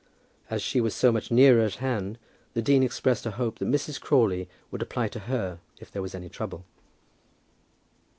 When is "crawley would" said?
4.01-4.81